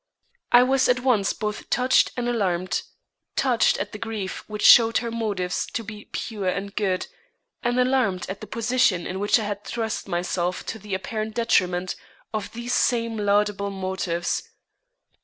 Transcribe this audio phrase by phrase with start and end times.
[0.51, 2.81] I was at once both touched and alarmed;
[3.35, 7.05] touched at the grief which showed her motives to be pure and good,
[7.61, 11.95] and alarmed at the position in which I had thrust myself to the apparent detriment
[12.33, 14.41] of these same laudable motives.